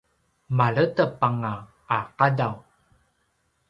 [0.57, 1.53] maledep anga
[2.19, 2.53] qadaw